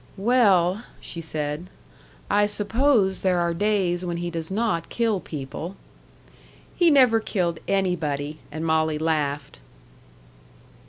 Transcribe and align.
"Well," 0.17 0.83
she 0.99 1.21
said, 1.21 1.67
"I 2.27 2.47
suppose 2.47 3.21
there 3.21 3.37
are 3.37 3.53
days 3.53 4.03
when 4.03 4.17
he 4.17 4.31
does 4.31 4.49
not 4.49 4.89
kill 4.89 5.19
people." 5.19 5.75
"He 6.75 6.89
never 6.89 7.19
killed 7.19 7.59
anybody!" 7.67 8.39
And 8.51 8.65
Molly 8.65 8.97
laughed. 8.97 9.59